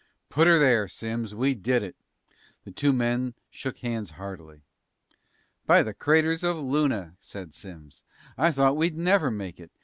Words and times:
"Put 0.31 0.47
'er 0.47 0.57
there, 0.57 0.87
Simms. 0.87 1.35
We 1.35 1.53
did 1.53 1.83
it!" 1.83 1.95
The 2.63 2.71
two 2.71 2.91
men 2.91 3.35
shook 3.51 3.77
hands 3.81 4.13
heartily. 4.17 4.63
"By 5.67 5.83
the 5.83 5.93
craters 5.93 6.43
of 6.43 6.57
Luna," 6.57 7.15
said 7.19 7.53
Simms, 7.53 8.03
"I 8.35 8.51
thought 8.51 8.77
we'd 8.77 8.97
never 8.97 9.29
make 9.29 9.59
it! 9.59 9.69